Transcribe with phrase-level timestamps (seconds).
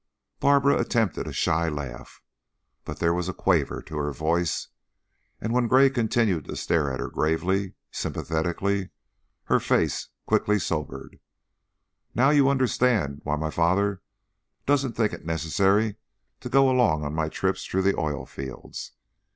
[0.39, 2.23] Barbara attempted a shy laugh,
[2.85, 4.69] but there was a quaver to her voice,
[5.39, 8.89] and when Gray continued to stare at her gravely, sympathetically,
[9.43, 11.19] her face quickly sobered.
[12.15, 14.01] "Now you understand why my father
[14.65, 15.97] doesn't think it necessary
[16.39, 18.93] to go along on my trips through the oil fields.